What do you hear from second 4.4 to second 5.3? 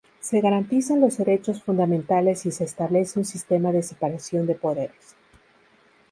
de poderes.